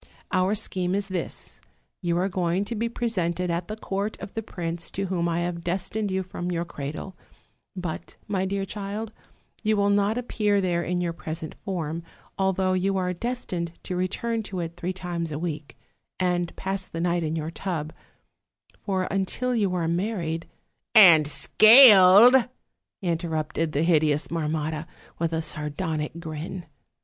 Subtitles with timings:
[0.31, 1.61] Our scheme is this:
[2.01, 5.41] you are going to be presented at the court of the prince to whom I
[5.41, 7.15] have destined you from your cradle;
[7.75, 9.11] but, my dear child,
[9.61, 12.01] you will not appear there in your present form,
[12.35, 15.77] although you are destined to return to it three times a week,
[16.19, 17.93] and pass the night in your tub;
[18.83, 20.47] for, until you are married
[20.95, 22.49] '"'And scaled,'
[23.03, 24.87] interrupted the hideous Marmotta,
[25.19, 26.65] with a sardonic grin.